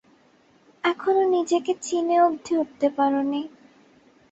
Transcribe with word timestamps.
এখনো 0.83 1.21
নিজেকে 1.27 1.71
চিনে 1.81 2.17
অব্ধি 2.21 2.53
উঠতে 2.57 2.87
পারোনি। 2.97 3.41